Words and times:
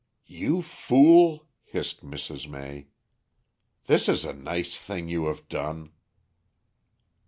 "You 0.25 0.63
fool," 0.63 1.45
hissed 1.63 2.03
Mrs. 2.03 2.47
May. 2.49 2.87
"This 3.85 4.09
is 4.09 4.25
a 4.25 4.33
nice 4.33 4.75
thing 4.75 5.07
you 5.07 5.25
have 5.25 5.47
done!" 5.47 5.91